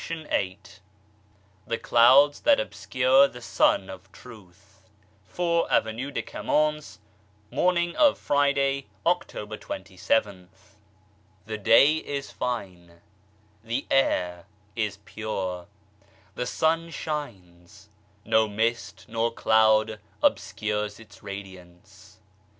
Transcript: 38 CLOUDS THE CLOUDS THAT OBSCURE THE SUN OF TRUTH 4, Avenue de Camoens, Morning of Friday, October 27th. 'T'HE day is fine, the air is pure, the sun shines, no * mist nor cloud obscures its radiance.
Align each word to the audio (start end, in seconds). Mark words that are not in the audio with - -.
38 0.03 0.63
CLOUDS 0.63 0.81
THE 1.67 1.77
CLOUDS 1.77 2.39
THAT 2.39 2.59
OBSCURE 2.59 3.27
THE 3.27 3.41
SUN 3.43 3.87
OF 3.87 4.11
TRUTH 4.11 4.89
4, 5.25 5.71
Avenue 5.71 6.09
de 6.09 6.23
Camoens, 6.23 6.97
Morning 7.51 7.95
of 7.95 8.17
Friday, 8.17 8.87
October 9.05 9.57
27th. 9.57 10.47
'T'HE 11.45 11.57
day 11.63 11.97
is 11.97 12.31
fine, 12.31 12.99
the 13.63 13.85
air 13.91 14.47
is 14.75 14.97
pure, 15.05 15.67
the 16.33 16.47
sun 16.47 16.89
shines, 16.89 17.89
no 18.25 18.47
* 18.47 18.47
mist 18.49 19.05
nor 19.07 19.31
cloud 19.31 19.99
obscures 20.23 20.99
its 20.99 21.21
radiance. 21.21 22.17